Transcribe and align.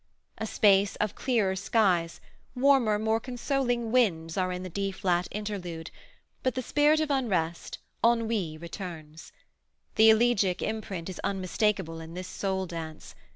A 0.39 0.47
space 0.47 0.95
of 0.95 1.13
clearer 1.13 1.55
skies, 1.55 2.19
warmer, 2.55 2.97
more 2.97 3.19
consoling 3.19 3.91
winds 3.91 4.35
are 4.35 4.51
in 4.51 4.63
the 4.63 4.69
D 4.69 4.91
flat 4.91 5.27
interlude, 5.29 5.91
but 6.41 6.55
the 6.55 6.63
spirit 6.63 6.99
of 6.99 7.11
unrest, 7.11 7.77
ennui 8.03 8.57
returns. 8.57 9.31
The 9.97 10.09
elegiac 10.09 10.63
imprint 10.63 11.07
is 11.07 11.21
unmistakable 11.23 11.99
in 11.99 12.15
this 12.15 12.27
soul 12.27 12.65
dance. 12.65 13.13